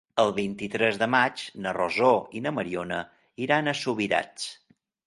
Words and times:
El 0.21 0.31
vint-i-tres 0.37 0.97
de 1.01 1.07
maig 1.17 1.43
na 1.67 1.75
Rosó 1.79 2.11
i 2.41 2.45
na 2.47 2.55
Mariona 2.59 3.01
iran 3.49 3.67
a 3.75 3.79
Subirats. 3.83 4.53